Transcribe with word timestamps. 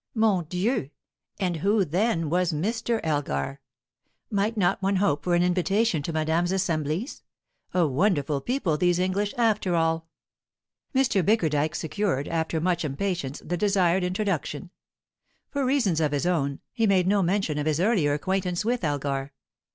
Mon 0.15 0.43
Dieu! 0.45 0.89
And 1.39 1.57
who, 1.57 1.85
then, 1.85 2.31
was 2.31 2.51
Mr. 2.53 2.99
Elgar? 3.03 3.59
Might 4.31 4.57
not 4.57 4.81
one 4.81 4.95
hope 4.95 5.23
for 5.23 5.35
an 5.35 5.43
invitation 5.43 6.01
to 6.01 6.11
madame's 6.11 6.51
assemblies? 6.51 7.21
A 7.75 7.85
wonderful 7.85 8.41
people, 8.41 8.77
these 8.79 8.97
English, 8.97 9.31
after 9.37 9.75
all. 9.75 10.07
Mr. 10.95 11.23
Bickerdike 11.23 11.75
secured, 11.75 12.27
after 12.29 12.59
much 12.59 12.83
impatience, 12.83 13.43
the 13.45 13.57
desired 13.57 14.03
introduction. 14.03 14.71
For 15.51 15.63
reasons 15.63 16.01
of 16.01 16.13
his 16.13 16.25
own, 16.25 16.61
he 16.73 16.87
made 16.87 17.05
no 17.05 17.21
mention 17.21 17.59
of 17.59 17.67
his 17.67 17.79
earlier 17.79 18.13
acquaintance 18.13 18.65
with 18.65 18.83
Elgar. 18.83 19.33